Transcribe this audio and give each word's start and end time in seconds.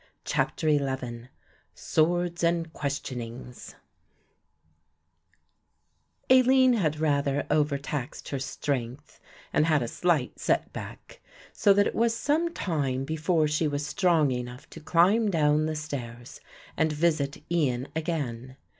CHAPTER 0.25 0.67
XI 0.79 1.27
SWORDS 1.75 2.43
AND 2.43 2.73
QUESTIONINGS 2.73 3.75
Aline 6.27 6.73
had 6.73 6.97
rather 6.99 7.45
overtaxed 7.51 8.29
her 8.29 8.39
strength 8.39 9.19
and 9.53 9.67
had 9.67 9.83
a 9.83 9.87
slight 9.87 10.39
set 10.39 10.73
back, 10.73 11.21
so 11.53 11.71
that 11.73 11.85
it 11.85 11.93
was 11.93 12.15
some 12.17 12.51
time 12.51 13.05
before 13.05 13.47
she 13.47 13.67
was 13.67 13.85
strong 13.85 14.31
enough 14.31 14.67
to 14.71 14.79
climb 14.79 15.29
down 15.29 15.67
the 15.67 15.75
stairs 15.75 16.41
and 16.75 16.91
visit 16.91 17.43
Ian 17.51 17.87
again. 17.95 18.57